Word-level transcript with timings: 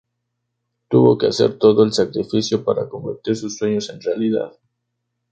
Tuvo 0.89 1.19
que 1.19 1.27
hacer 1.27 1.59
todo 1.59 1.83
el 1.83 1.93
sacrificio 1.93 2.63
para 2.63 2.89
convertir 2.89 3.35
sus 3.35 3.55
sueños 3.55 3.87
en 3.91 4.01
realidad. 4.01 4.51